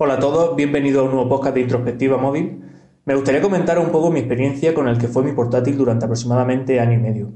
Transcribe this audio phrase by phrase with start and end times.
[0.00, 2.62] Hola a todos, bienvenidos a un nuevo podcast de Introspectiva Móvil.
[3.04, 6.78] Me gustaría comentar un poco mi experiencia con el que fue mi portátil durante aproximadamente
[6.78, 7.32] año y medio.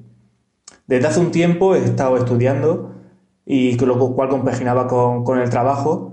[0.87, 2.93] Desde hace un tiempo he estado estudiando
[3.45, 6.13] y con lo cual compaginaba con, el trabajo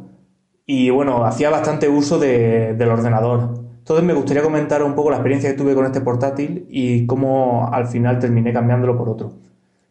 [0.66, 3.54] y bueno, hacía bastante uso del ordenador.
[3.78, 7.70] Entonces me gustaría comentar un poco la experiencia que tuve con este portátil y cómo
[7.72, 9.34] al final terminé cambiándolo por otro.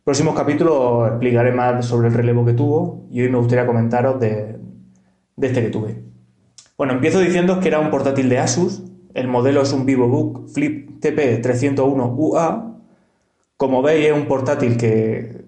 [0.03, 4.59] Próximos capítulos explicaré más sobre el relevo que tuvo y hoy me gustaría comentaros de,
[5.37, 6.08] de este que tuve.
[6.79, 8.85] Bueno, empiezo diciendo que era un portátil de Asus.
[9.13, 12.77] El modelo es un VivoBook Flip TP301UA.
[13.57, 15.45] Como veis, es un portátil que,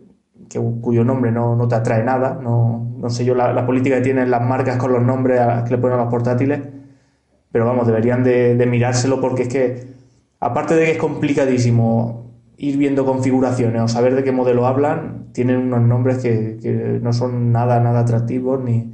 [0.81, 2.41] cuyo nombre no, te atrae nada.
[2.43, 6.01] No, sé yo la, política que tienen las marcas con los nombres que le ponen
[6.01, 6.63] a los portátiles.
[7.53, 9.87] Pero vamos, deberían de, mirárselo porque es que,
[10.41, 15.59] aparte de que es complicadísimo ir viendo configuraciones o saber de qué modelo hablan, tienen
[15.59, 18.91] unos nombres que, que no son nada, nada atractivos ni,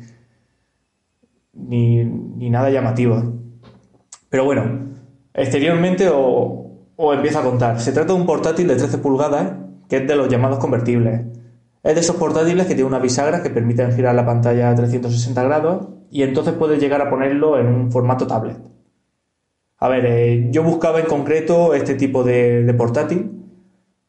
[1.56, 2.04] ni,
[2.50, 3.22] nada llamativo.
[4.28, 4.92] Pero bueno,
[5.34, 7.80] exteriormente os, empiezo a contar.
[7.80, 9.52] Se trata de un portátil de 13 pulgadas
[9.88, 11.22] que es de los llamados convertibles.
[11.82, 15.42] Es de esos portátiles que tiene una bisagra que permiten girar la pantalla a 360
[15.44, 18.56] grados y entonces puedes llegar a ponerlo en un formato tablet.
[19.78, 23.30] A ver, eh, yo buscaba en concreto este tipo de, de, portátil.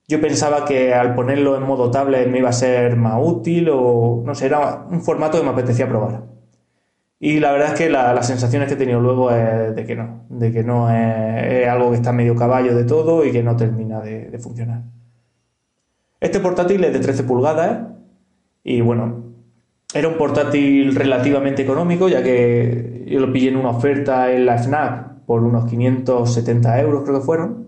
[0.08, 4.23] Yo pensaba que al ponerlo en modo tablet me iba a ser más útil o
[4.25, 6.36] no sé, era un formato que me apetecía probar.
[7.19, 10.25] Y la verdad es que las sensaciones que he tenido luego es de que no,
[10.29, 14.01] de que no es, algo que está medio caballo de todo y que no termina
[14.01, 14.83] de, funcionar.
[16.19, 17.88] Este portátil es de 13 pulgadas
[18.63, 19.23] y bueno,
[19.94, 24.57] era un portátil relativamente económico ya que yo lo pillé en una oferta en la
[24.57, 27.67] FNAC por unos 570 euros creo que fueron.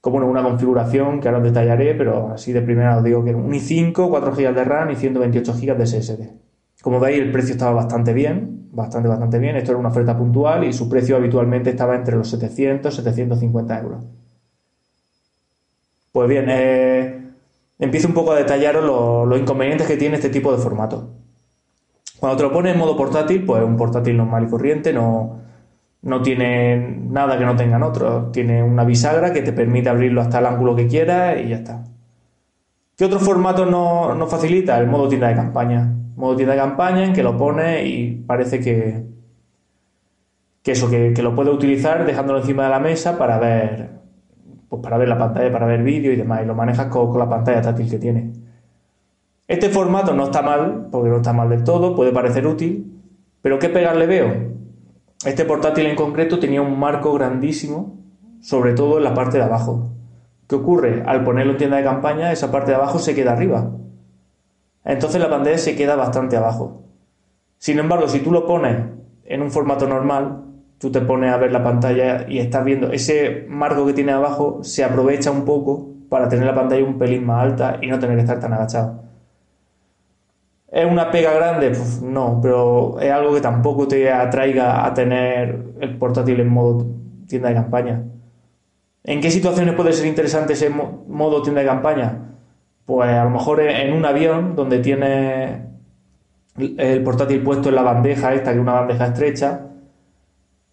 [0.00, 3.52] Como una configuración que ahora os detallaré, pero así de primera os digo que un
[3.52, 6.51] i5, 4 GB de RAM y 128 GB de SSD.
[6.82, 9.56] Como veis el precio estaba bastante bien, bastante, bastante bien.
[9.56, 14.04] Esto era una oferta puntual y su precio habitualmente estaba entre los 700 750 euros.
[16.10, 17.30] Pues bien, eh,
[17.78, 21.10] empiezo un poco a detallaros los, inconvenientes que tiene este tipo de formato.
[22.18, 25.38] Cuando te lo pones en modo portátil, pues un portátil normal y corriente, no,
[26.02, 28.32] no tiene nada que no tengan otros.
[28.32, 31.84] Tiene una bisagra que te permite abrirlo hasta el ángulo que quieras y ya está.
[32.96, 34.78] ¿Qué otro formato no facilita?
[34.78, 38.60] El modo tienda de campaña modo tienda de campaña en que lo pone y parece
[38.60, 39.04] que,
[40.62, 43.90] que eso, que, lo puede utilizar dejándolo encima de la mesa para ver,
[44.68, 47.28] pues para ver la pantalla, para ver vídeo y demás, y lo manejas con, la
[47.28, 48.32] pantalla táctil que tiene.
[49.48, 53.00] Este formato no está mal, porque no está mal del todo, puede parecer útil,
[53.42, 54.52] pero ¿qué pegar le veo?
[55.24, 57.98] Este portátil en concreto tenía un marco grandísimo,
[58.40, 59.90] sobre todo en la parte de abajo.
[60.48, 61.02] ¿Qué ocurre?
[61.06, 63.70] Al ponerlo en tienda de campaña, esa parte de abajo se queda arriba
[64.84, 66.82] entonces la pantalla se queda bastante abajo.
[67.58, 68.76] Sin embargo, si tú lo pones
[69.24, 70.44] en un formato normal,
[70.78, 74.64] tú te pones a ver la pantalla y estás viendo ese marco que tiene abajo,
[74.64, 78.16] se aprovecha un poco para tener la pantalla un pelín más alta y no tener
[78.16, 79.02] que estar tan agachado.
[80.72, 81.68] ¿Es una pega grande?
[81.68, 86.86] Pues no, pero es algo que tampoco te atraiga a tener el portátil en modo
[87.28, 88.02] tienda de campaña.
[89.04, 92.31] ¿En qué situaciones puede ser interesante ese modo tienda de campaña?
[92.86, 95.72] Pues a lo mejor en un avión donde tiene
[96.56, 99.68] el portátil puesto en la bandeja esta, que es una bandeja estrecha,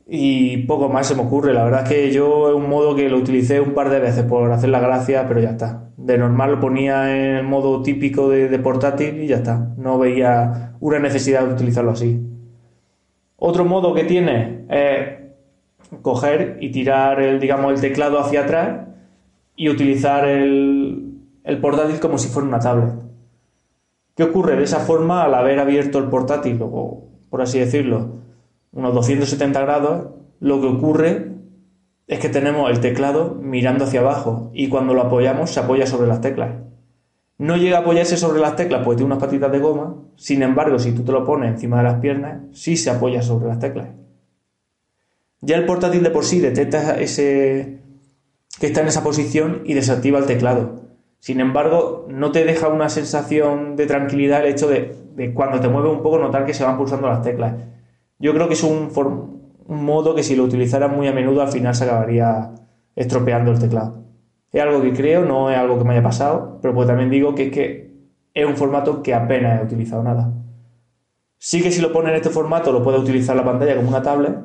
[0.07, 1.53] y poco más se me ocurre.
[1.53, 4.23] La verdad es que yo es un modo que lo utilicé un par de veces
[4.23, 5.91] por hacer la gracia, pero ya está.
[5.97, 9.69] De normal lo ponía en el modo típico de, portátil y ya está.
[9.77, 12.19] No veía una necesidad de utilizarlo así.
[13.37, 18.87] Otro modo que tiene es coger y tirar el, digamos, el teclado hacia atrás
[19.55, 21.08] y utilizar el,
[21.43, 22.93] el portátil como si fuera una tablet.
[24.15, 24.55] ¿Qué ocurre?
[24.55, 28.19] De esa forma, al haber abierto el portátil, o por así decirlo,
[28.71, 30.07] unos 270 grados,
[30.39, 31.31] lo que ocurre
[32.07, 36.07] es que tenemos el teclado mirando hacia abajo y cuando lo apoyamos se apoya sobre
[36.07, 36.55] las teclas.
[37.37, 40.79] No llega a apoyarse sobre las teclas porque tiene unas patitas de goma, sin embargo,
[40.79, 43.89] si tú te lo pones encima de las piernas, sí se apoya sobre las teclas.
[45.41, 47.79] Ya el portátil de por sí detecta ese
[48.59, 50.88] que está en esa posición y desactiva el teclado.
[51.19, 55.91] Sin embargo, no te deja una sensación de tranquilidad el hecho de, cuando te mueves
[55.91, 57.55] un poco notar que se van pulsando las teclas.
[58.19, 58.89] Yo creo que es un,
[59.67, 62.51] un modo que si lo utilizaras muy a menudo al final se acabaría
[62.95, 64.03] estropeando el teclado.
[64.51, 67.35] Es algo que creo, no es algo que me haya pasado, pero pues también digo
[67.35, 67.89] que es que
[68.33, 70.33] es un formato que apenas he utilizado nada.
[71.37, 74.01] Sí que si lo pones en este formato lo puedes utilizar la pantalla como una
[74.01, 74.37] tablet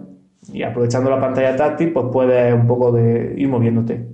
[0.53, 4.07] y aprovechando la pantalla táctil pues puedes un poco de ir moviéndote.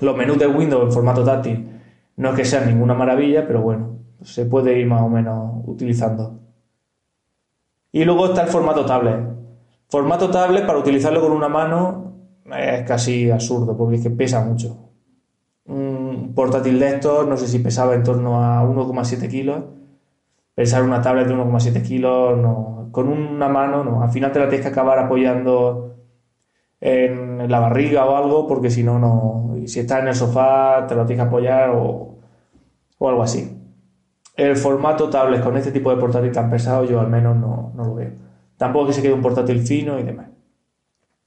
[0.00, 1.68] Los menús de Windows en formato táctil
[2.16, 6.38] no es que sean ninguna maravilla, pero bueno, se puede ir más o menos utilizando.
[7.92, 9.20] Y luego está el formato tablet.
[9.88, 12.14] Formato tablet para utilizarlo con una mano
[12.56, 14.90] es casi absurdo porque es que pesa mucho.
[15.66, 19.64] Un portátil de estos, no sé si pesaba en torno a 1,7 kilos.
[20.54, 22.88] Pesar una tablet de 1,7 kilos, no.
[22.92, 24.02] con una mano, no.
[24.02, 25.89] Al final te la tienes que acabar apoyando
[26.80, 29.54] en la barriga o algo, porque si no, no.
[29.66, 32.14] Si estás en el sofá, te lo tienes que apoyar o,
[32.98, 33.56] o algo así.
[34.36, 37.94] El formato tablet con este tipo de portátil tan pesado, yo al menos no, lo
[37.94, 38.12] veo.
[38.56, 40.28] Tampoco que se quede un portátil fino y demás.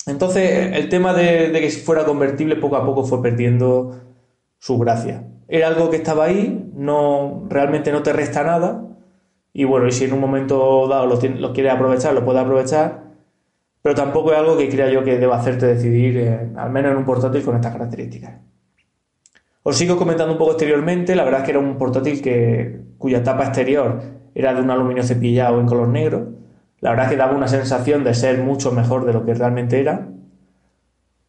[0.08, 4.02] Entonces, el tema de, de que fuera convertible poco a poco fue perdiendo
[4.60, 5.24] su gracia.
[5.48, 8.84] Era algo que estaba ahí, no realmente no te resta nada.
[9.54, 13.04] Y bueno, y si en un momento dado lo, lo quieres aprovechar, lo puedes aprovechar.
[13.84, 17.06] Pero tampoco es algo que crea yo que deba hacerte decidir, al menos en un
[17.06, 18.40] portátil con estas características.
[19.62, 21.16] Os sigo comentando un poco exteriormente.
[21.16, 24.02] La verdad es que era un portátil que, cuya tapa exterior
[24.34, 26.30] era de un aluminio cepillado en color negro.
[26.80, 29.82] La verdad es que daba una sensación de ser mucho mejor de lo que realmente
[29.82, 30.08] era.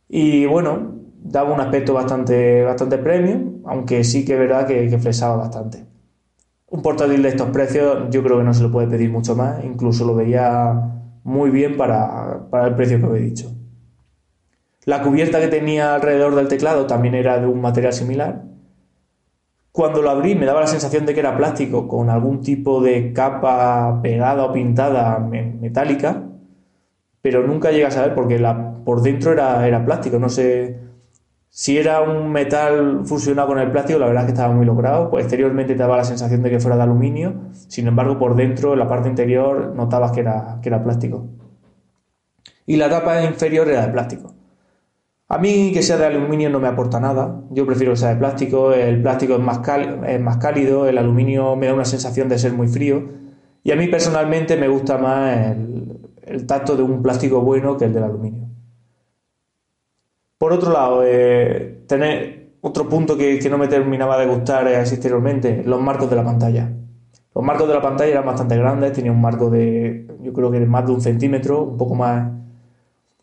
[0.08, 4.98] Y bueno, daba un aspecto bastante, bastante premium, aunque sí que es verdad que, que
[4.98, 5.84] flexaba bastante.
[6.68, 9.64] Un portátil de estos precios yo creo que no se lo puede pedir mucho más,
[9.64, 13.52] incluso lo veía muy bien para, para el precio que os he dicho.
[14.84, 18.44] La cubierta que tenía alrededor del teclado también era de un material similar.
[19.72, 23.12] Cuando lo abrí me daba la sensación de que era plástico, con algún tipo de
[23.12, 26.22] capa pegada o pintada metálica,
[27.22, 30.83] pero nunca llega a saber porque la, por dentro era, era plástico, no sé
[31.56, 35.08] si era un metal fusionado con el plástico, la verdad es que estaba muy logrado.
[35.08, 37.32] Pues exteriormente te daba la sensación de que fuera de aluminio.
[37.68, 41.28] Sin embargo, por dentro, en la parte interior, notabas que era, que era plástico.
[42.66, 44.34] Y la tapa inferior era de plástico.
[45.28, 47.42] A mí que sea de aluminio no me aporta nada.
[47.50, 48.72] Yo prefiero que sea de plástico.
[48.72, 49.60] El plástico es más,
[50.08, 50.88] es más cálido.
[50.88, 53.10] El aluminio me da una sensación de ser muy frío.
[53.62, 57.84] Y a mí personalmente me gusta más el, el tacto de un plástico bueno que
[57.84, 58.53] el del aluminio.
[60.44, 65.62] Por otro lado, eh, tener otro punto que, no me terminaba de gustar es exteriormente,
[65.64, 66.70] los marcos de la pantalla.
[67.34, 70.60] Los marcos de la pantalla eran bastante grandes, tenía un marco de, yo creo que
[70.60, 72.30] de más de un centímetro, un poco más.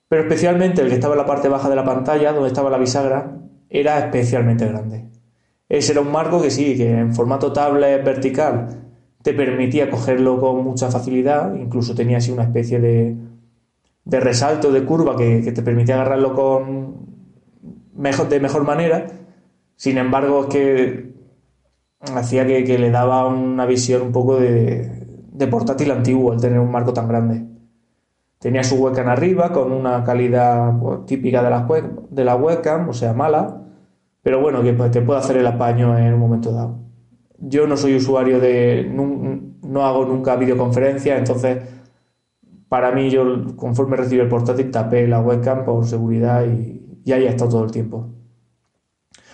[0.07, 2.79] Pero especialmente el que estaba en la parte baja de la pantalla, donde estaba la
[2.79, 3.38] bisagra,
[3.69, 5.06] era especialmente grande.
[5.69, 8.68] Ese era un marco que sí, que en formato tablet vertical
[9.21, 13.15] te permitía cogerlo con mucha facilidad, incluso tenía así una especie de,
[14.06, 17.10] de resalto, de curva, que te permitía agarrarlo con,
[17.93, 19.07] de mejor manera.
[19.75, 21.13] Sin embargo, es que
[22.15, 26.71] hacía que, le daba una visión un poco de, de, portátil antiguo el tener un
[26.71, 27.45] marco tan grande.
[28.39, 31.67] Tenía su webcam arriba con una calidad pues, típica de la,
[32.09, 33.61] de la webcam, o sea, mala,
[34.23, 36.79] pero bueno, que pues, te puede hacer el apaño en un momento dado.
[37.37, 38.87] Yo no soy usuario de.
[38.91, 41.57] No, no hago nunca videoconferencias, entonces
[42.71, 47.27] para mí, yo conforme recibí el portátil, tapé la webcam por seguridad y, y ahí
[47.27, 48.07] ha estado todo el tiempo.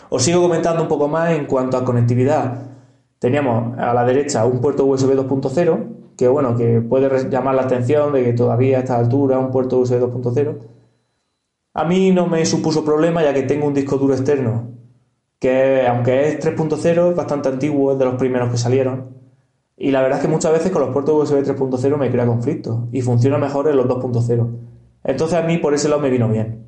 [0.10, 2.68] Os sigo comentando un poco más en cuanto a conectividad.
[3.20, 8.14] Teníamos a la derecha un puerto USB 2.0, que bueno, que puede llamar la atención
[8.14, 10.58] de que todavía a esta altura un puerto USB 2.0.
[11.74, 14.70] A mí no me supuso problema ya que tengo un disco duro externo,
[15.40, 19.18] que aunque es 3.0, es bastante antiguo, es de los primeros que salieron.
[19.76, 22.88] Y la verdad es que muchas veces con los puertos USB 3.0 me crea conflicto
[22.92, 24.48] y funciona mejor en los 2.0.
[25.04, 26.66] Entonces a mí por ese lado me vino bien.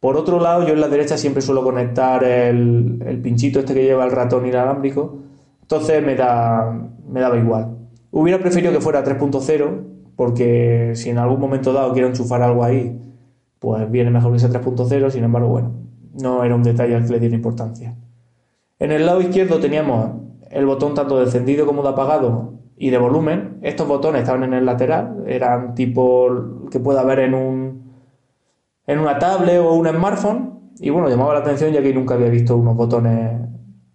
[0.00, 4.04] Por otro lado, yo en la derecha siempre suelo conectar el, pinchito este que lleva
[4.04, 5.18] el ratón inalámbrico,
[5.62, 6.72] entonces me, da,
[7.08, 7.76] me daba igual.
[8.12, 9.82] Hubiera preferido que fuera 3.0,
[10.14, 12.96] porque si en algún momento dado quiero enchufar algo ahí,
[13.58, 15.72] pues viene mejor que sea 3.0, sin embargo, bueno,
[16.20, 17.96] no era un detalle al que le diera importancia.
[18.78, 20.10] En el lado izquierdo teníamos
[20.50, 23.58] el botón tanto de encendido como de apagado y de volumen.
[23.62, 26.28] Estos botones estaban en el lateral, eran tipo
[26.70, 27.87] que pueda haber en un
[28.88, 30.72] en una tablet o un smartphone.
[30.80, 33.38] Y bueno, llamaba la atención ya que nunca había visto unos botones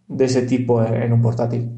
[0.08, 1.70] de ese tipo en un portátil.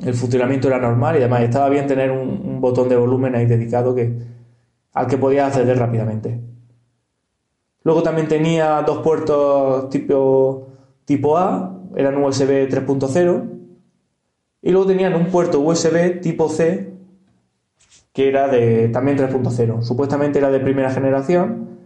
[0.00, 3.94] El funcionamiento era normal y además estaba bien tener un, botón de volumen ahí dedicado
[3.94, 4.18] que,
[4.94, 6.40] al que podía acceder rápidamente.
[7.84, 10.68] Luego también tenía dos puertos tipo,
[11.04, 13.50] tipo A, eran USB 3.0.
[14.62, 16.94] Y luego tenían un puerto USB tipo C
[18.12, 19.82] que era de también 3.0.
[19.82, 21.77] Supuestamente era de primera generación.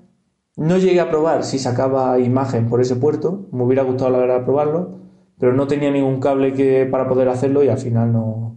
[0.56, 4.44] No llegué a probar si sacaba imagen por ese puerto, me hubiera gustado la verdad
[4.44, 4.98] probarlo,
[5.38, 8.52] pero no tenía ningún cable que, para poder hacerlo y al final no,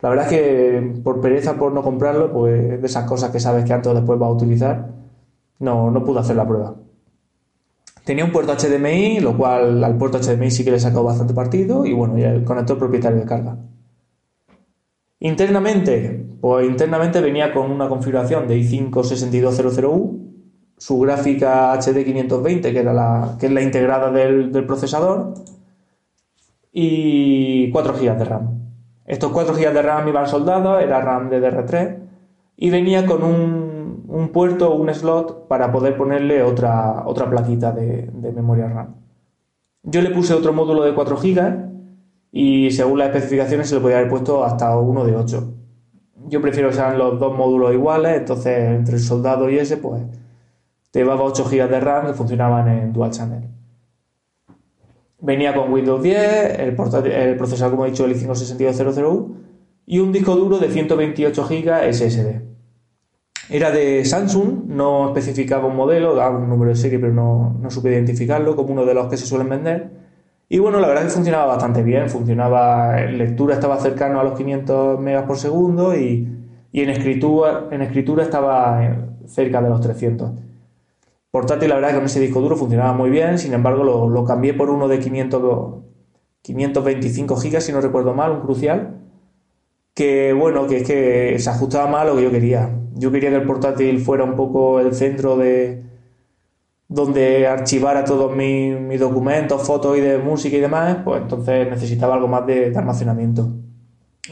[0.00, 3.64] la verdad es que por pereza, por no comprarlo, pues de esas cosas que sabes
[3.64, 4.90] que antes o después vas a utilizar,
[5.58, 6.76] no, no pude hacer la prueba.
[8.04, 11.34] Tenía un puerto HDMI, lo cual al puerto HDMI sí que le he sacado bastante
[11.34, 13.58] partido, y bueno, y el conector propietario de carga.
[15.20, 20.37] Internamente, pues internamente venía con una configuración de i5-62000U,
[20.78, 25.34] su gráfica HD 520, que, era la, que es la integrada del, del procesador,
[26.72, 28.58] y 4 GB de RAM.
[29.04, 31.96] Estos 4 GB de RAM iban soldados, era RAM DDR3
[32.56, 37.72] y venía con un, un puerto o un slot para poder ponerle otra, otra plaquita
[37.72, 38.94] de, memoria RAM.
[39.82, 41.68] Yo le puse otro módulo de 4 GB
[42.32, 45.54] y según las especificaciones se le podía haber puesto hasta uno de 8.
[46.26, 50.02] Yo prefiero que sean los dos módulos iguales, entonces entre el soldado y ese, pues
[50.90, 53.48] te llevaba 8 GB de RAM que funcionaban en dual channel.
[55.20, 59.34] Venía con Windows 10, el, el procesador, como he dicho, el i5-6200U
[59.86, 62.42] y un disco duro de 128 GB SSD.
[63.50, 67.70] Era de Samsung, no especificaba un modelo, daba un número de serie, pero no, no
[67.70, 69.90] supe identificarlo como uno de los que se suelen vender.
[70.50, 74.24] Y bueno, la verdad es que funcionaba bastante bien, funcionaba, en lectura estaba cercano a
[74.24, 76.28] los 500 megas por segundo y,
[76.70, 80.30] y en, escritura, en escritura estaba cerca de los 300.
[81.30, 84.54] Portátil, la verdad que con ese disco duro funcionaba muy bien, sin embargo lo, cambié
[84.54, 85.74] por uno de 500,
[86.42, 89.02] 525 GB, si no recuerdo mal, un crucial,
[89.94, 92.70] que bueno, que es que se ajustaba mal a lo que yo quería.
[92.94, 95.82] Yo quería que el portátil fuera un poco el centro de
[96.88, 102.28] donde archivara todos mis, documentos, fotos y de música y demás, pues entonces necesitaba algo
[102.28, 103.50] más de, de almacenamiento.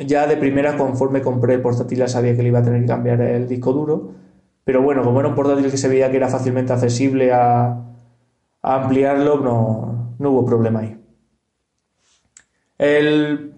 [0.07, 2.87] Ya de primera, conforme compré el portátil, ya sabía que le iba a tener que
[2.87, 4.26] cambiar el disco duro
[4.67, 7.85] pero bueno, como era un portátil que se veía que era fácilmente accesible a,
[8.63, 11.01] ampliarlo, no, hubo problema ahí.
[12.77, 13.53] El,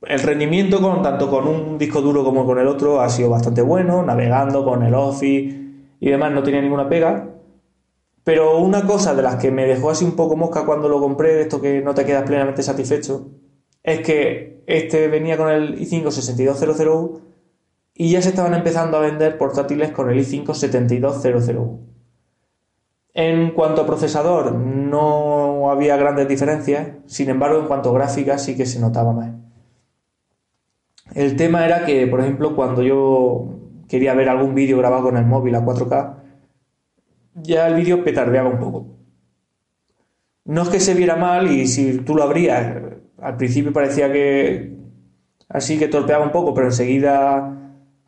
[0.00, 4.02] rendimiento con, tanto con un disco duro como con el otro ha sido bastante bueno,
[4.02, 5.54] navegando con el Office
[6.00, 7.28] y demás no tenía ninguna pega.
[8.24, 11.42] Pero una cosa de las que me dejó así un poco mosca cuando lo compré,
[11.42, 13.28] esto que no te quedas plenamente satisfecho,
[13.82, 17.31] es que este venía con el i5 6200U
[17.94, 21.78] y ya se estaban empezando a vender portátiles con el i5 7200U.
[23.14, 28.56] En cuanto a procesador, no había grandes diferencias, sin embargo, en cuanto a gráfica sí
[28.56, 29.32] que se notaba más.
[31.14, 35.26] El tema era que, por ejemplo, cuando yo quería ver algún vídeo grabado con el
[35.26, 36.16] móvil a 4K,
[37.34, 38.86] ya el vídeo petardeaba un poco.
[40.44, 42.82] No es que se viera mal y si tú lo abrías,
[43.20, 44.74] al principio parecía que
[45.48, 47.61] así que torpeaba un poco, pero enseguida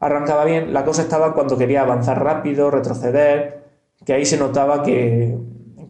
[0.05, 0.73] arrancaba bien.
[0.73, 3.65] La cosa estaba cuando quería avanzar rápido, retroceder,
[4.05, 5.37] que ahí se notaba que,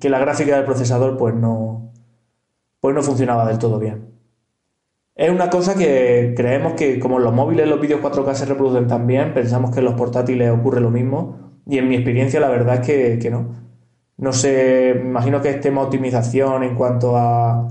[0.02, 1.90] la gráfica del procesador pues no,
[2.80, 4.10] pues no funcionaba del todo bien.
[5.14, 8.86] Es una cosa que creemos que como en los móviles los vídeos 4K se reproducen
[8.86, 12.80] también, pensamos que en los portátiles ocurre lo mismo y en mi experiencia la verdad
[12.80, 13.64] es que, que no.
[14.18, 17.66] No sé, imagino que es tema optimización en cuanto a,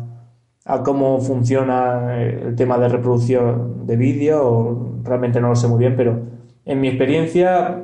[0.65, 5.95] a cómo funciona el tema de reproducción de vídeo, realmente no lo sé muy bien,
[5.95, 6.32] pero
[6.65, 7.83] en mi experiencia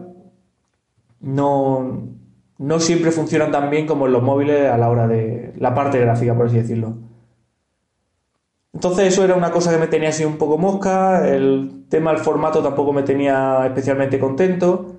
[1.20, 2.10] no,
[2.58, 6.00] no siempre funcionan tan bien como en los móviles a la hora de la parte
[6.00, 6.98] gráfica, por así decirlo.
[8.74, 12.20] Entonces eso era una cosa que me tenía así un poco mosca, el tema del
[12.20, 14.96] formato tampoco me tenía especialmente contento.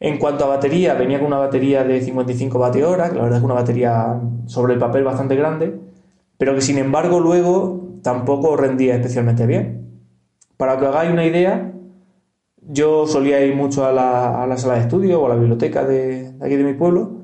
[0.00, 3.38] En cuanto a batería, venía con una batería de 55 vatios hora, que la verdad
[3.38, 5.78] es una batería sobre el papel bastante grande,
[6.38, 10.00] pero que sin embargo luego tampoco rendía especialmente bien.
[10.56, 11.72] Para que hagáis una idea,
[12.68, 16.56] yo solía ir mucho a la, sala de estudio o a la biblioteca de, aquí
[16.56, 17.22] de mi pueblo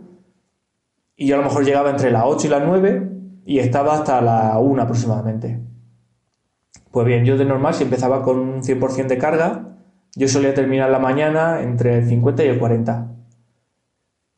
[1.17, 3.13] y yo a lo mejor llegaba entre las 8 y las 9
[3.47, 5.61] y estaba hasta la 1 aproximadamente.
[6.91, 9.77] Pues bien, yo de normal si empezaba con un 100% de carga,
[10.15, 13.13] yo solía terminar la mañana entre el 50 y el 40.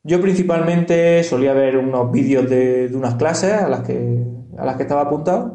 [0.02, 4.24] Yo principalmente solía ver unos vídeos de, de unas clases a las, que,
[4.56, 5.52] a las que estaba apuntado,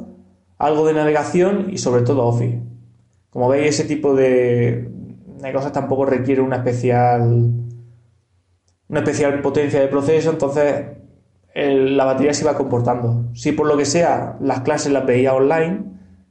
[0.58, 2.62] algo de navegación y sobre todo Office.
[3.30, 4.90] Como veis, ese tipo de,
[5.44, 7.52] hay cosas tampoco requiere una especial
[8.88, 10.86] una especial potencia de proceso, entonces
[11.56, 13.26] la batería se iba comportando.
[13.34, 15.84] Si por lo que sea las clases las veía online,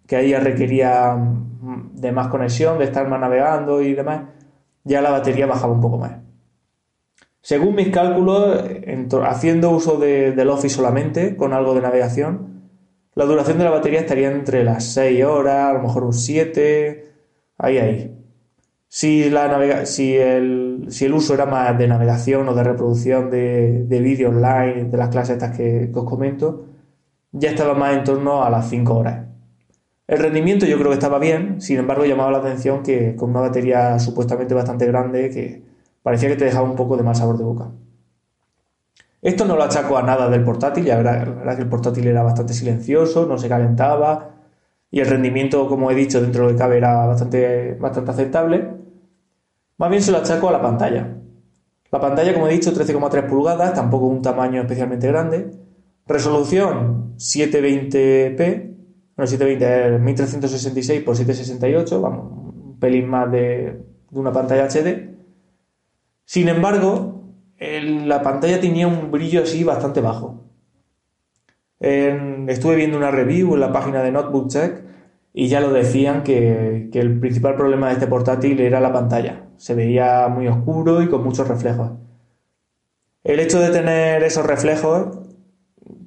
[0.07, 4.23] que ahí ya requería mm, de más conexión, de estar más navegando y demás,
[4.85, 6.13] ya la batería bajaba un poco más.
[7.41, 8.65] Según mis cálculos,
[9.27, 12.71] haciendo uso de, del Office solamente, con algo de navegación,
[13.15, 17.13] la duración de la batería estaría entre las 6 horas, a lo mejor un 7,
[17.59, 18.24] ahí, ahí.
[18.97, 23.83] Si, la si, el, si el uso era más de navegación o de reproducción de,
[23.89, 26.67] de vídeo online, de las clases estas que, os comento,
[27.33, 29.27] ya estaba más en torno a las 5 horas.
[30.07, 33.41] El rendimiento yo creo que estaba bien, sin embargo llamaba la atención que con una
[33.41, 35.65] batería supuestamente bastante grande que
[36.05, 37.73] parecía que te dejaba un poco de mal sabor de boca.
[39.23, 42.55] Esto no lo achaco a nada del portátil, la verdad que el portátil era bastante
[42.55, 44.35] silencioso, no se calentaba
[44.95, 48.74] y el rendimiento, como he dicho, dentro de lo que cabe era bastante, bastante aceptable.
[49.79, 51.17] Más bien se lo achaco a la pantalla.
[51.91, 55.51] La pantalla, como he dicho, 13,3 pulgadas, tampoco un tamaño especialmente grande.
[56.07, 58.75] Resolución 720p,
[59.17, 65.15] bueno, 720 es 1366 x 768, vamos, un pelín más de, una pantalla HD.
[66.25, 67.23] Sin embargo,
[67.59, 70.43] la pantalla tenía un brillo así bastante bajo.
[71.79, 74.94] estuve viendo una review en la página de Notebook Check
[75.37, 79.49] y ya lo decían que, el principal problema de este portátil era la pantalla.
[79.57, 81.91] Se veía muy oscuro y con muchos reflejos.
[83.25, 85.19] El hecho de tener esos reflejos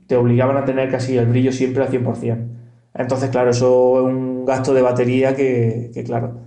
[0.08, 2.48] te obligaban a tener casi el brillo siempre al 100%.
[2.94, 6.40] Entonces, claro, eso es un gasto de batería que, claro,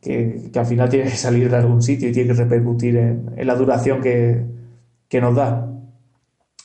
[0.00, 3.54] que, al final tiene que salir de algún sitio y tiene que repercutir en, la
[3.54, 4.44] duración que,
[5.20, 5.68] nos da.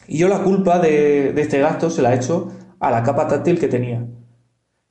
[0.07, 3.27] Y yo la culpa de, de este gasto se la he hecho a la capa
[3.27, 4.03] táctil que tenía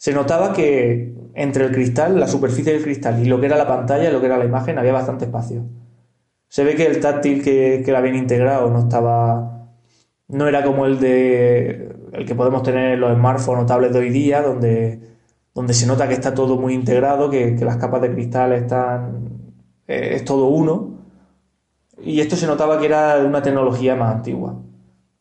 [0.03, 3.69] se notaba que entre el cristal, la superficie del cristal y lo que era la
[3.69, 5.63] pantalla, lo que era la imagen, había bastante espacio.
[6.49, 9.69] Se ve que el táctil que, que la habían integrado no estaba.
[10.27, 11.95] no era como el de.
[12.15, 14.99] el que podemos tener en los smartphones o tablets de hoy día, donde,
[15.55, 19.53] donde se nota que está todo muy integrado, que, las capas de cristal están.
[19.87, 20.99] Eh, es todo uno.
[22.03, 24.57] Y esto se notaba que era de una tecnología más antigua.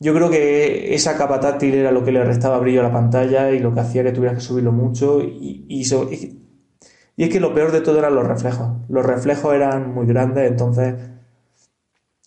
[0.02, 3.52] Yo creo que esa capa táctil era lo que le restaba brillo a la pantalla
[3.52, 5.20] y lo que hacía que tuvieras que subirlo mucho.
[5.22, 8.68] Y, y, es que lo peor de todo eran los reflejos.
[8.88, 10.96] Los reflejos eran muy grandes, entonces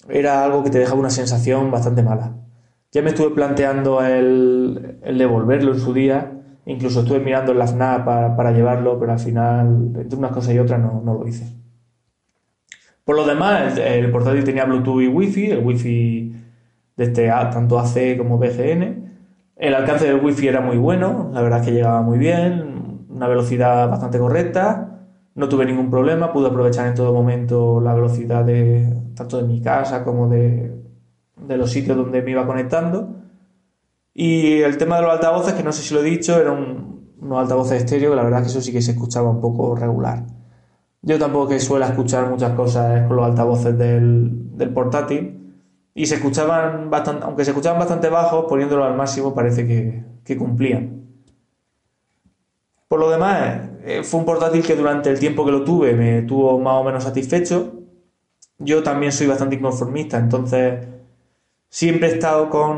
[0.07, 2.37] era algo que te dejaba una sensación bastante mala.
[2.93, 6.31] Ya me estuve planteando el, devolverlo en su día,
[6.65, 10.59] incluso estuve mirando en la FNAP para, llevarlo, pero al final, entre unas cosas y
[10.59, 11.45] otras, no, lo hice.
[13.03, 16.34] Por lo demás, el, el portátil tenía Bluetooth y Wi-Fi, el Wi-Fi
[16.97, 19.05] de este tanto AC como BGN.
[19.55, 23.27] El alcance del wifi era muy bueno, la verdad es que llegaba muy bien, una
[23.27, 24.99] velocidad bastante correcta,
[25.33, 29.61] no tuve ningún problema, pude aprovechar en todo momento la velocidad de tanto de mi
[29.61, 30.75] casa como de,
[31.37, 33.15] de los sitios donde me iba conectando.
[34.13, 36.95] Y el tema de los altavoces, que no sé si lo he dicho, eran un,
[37.19, 39.75] unos altavoces estéreo, que la verdad es que eso sí que se escuchaba un poco
[39.75, 40.25] regular.
[41.01, 45.44] Yo tampoco que suelo escuchar muchas cosas con los altavoces del, del portátil,
[45.97, 51.05] y se escuchaban bastante, aunque se escuchaban bastante bajos, poniéndolo al máximo parece que, cumplían.
[52.89, 56.21] Por lo demás, eh, fue un portátil que durante el tiempo que lo tuve me
[56.23, 57.73] tuvo más o menos satisfecho.
[58.59, 60.85] Yo también soy bastante inconformista, entonces
[61.69, 62.77] siempre he estado con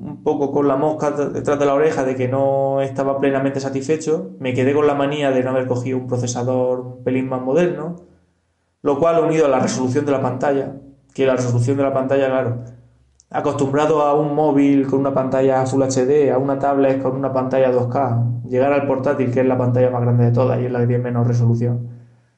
[0.00, 4.32] un poco con la mosca detrás de la oreja de que no estaba plenamente satisfecho.
[4.40, 7.96] Me quedé con la manía de no haber cogido un procesador un pelín más moderno,
[8.82, 10.74] lo cual unido a la resolución de la pantalla,
[11.14, 12.64] que la resolución de la pantalla, claro,
[13.30, 17.70] acostumbrado a un móvil con una pantalla Full HD, a una tablet con una pantalla
[17.72, 20.80] 2K, llegar al portátil, que es la pantalla más grande de todas y es la
[20.80, 21.88] que tiene menos resolución,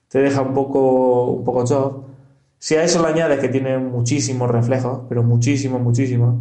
[0.09, 2.05] te deja un poco, un poco shock.
[2.59, 6.35] Si a eso le añades que tiene muchísimos reflejos, pero muchísimos, muchísimos,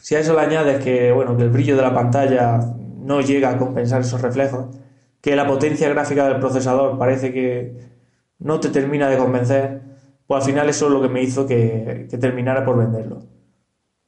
[0.00, 2.60] si a eso le añades que, bueno, que el brillo de la pantalla
[2.98, 4.66] no llega a compensar esos reflejos,
[5.20, 7.76] que la potencia gráfica del procesador parece que
[8.38, 9.80] no te termina de convencer,
[10.26, 13.20] pues al final eso es lo que me hizo que, terminara por venderlo.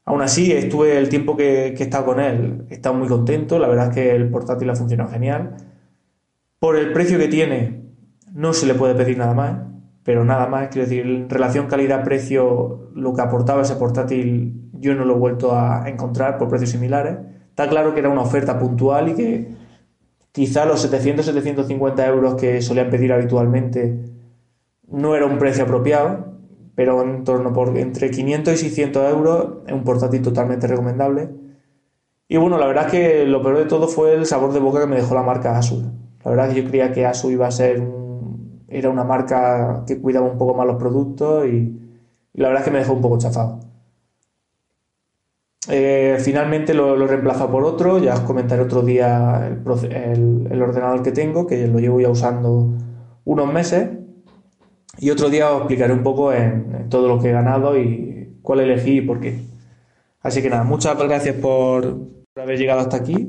[0.04, 3.68] Aún así, estuve el tiempo que, he estado con él, he estado muy contento, la
[3.68, 5.56] verdad es que el portátil ha funcionado genial.
[6.58, 7.82] Por el precio que tiene,
[8.32, 9.58] no se le puede pedir nada más,
[10.04, 15.04] pero nada más, quiero decir, en relación calidad-precio, lo que aportaba ese portátil yo no
[15.04, 17.16] lo he vuelto a encontrar por precios similares.
[17.48, 19.48] Está claro que era una oferta puntual y que
[20.32, 24.15] quizá los 700-750 euros que solían pedir habitualmente
[24.88, 26.36] no era un precio apropiado,
[26.74, 31.30] pero en torno por entre 500 y 600 euros es un portátil totalmente recomendable.
[32.28, 34.80] Y bueno, la verdad es que lo peor de todo fue el sabor de boca
[34.80, 35.84] que me dejó la marca Asus.
[36.24, 37.82] La verdad es que yo creía que Asus iba a ser
[38.68, 41.80] era una marca que cuidaba un poco más los productos y,
[42.34, 43.60] la verdad es que me dejó un poco chafado.
[45.68, 50.62] Eh, finalmente lo, lo, he reemplazado por otro, ya os comentaré otro día el, el
[50.62, 52.68] ordenador que tengo, que lo llevo ya usando
[53.24, 53.88] unos meses
[54.98, 58.60] y otro día os explicaré un poco en, todo lo que he ganado y cuál
[58.60, 59.40] elegí y por qué.
[60.22, 61.98] Así que nada, muchas gracias por
[62.36, 63.28] haber llegado hasta aquí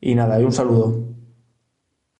[0.00, 1.15] y nada, y un saludo.